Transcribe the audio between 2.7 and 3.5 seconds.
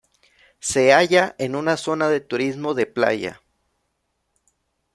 de playa.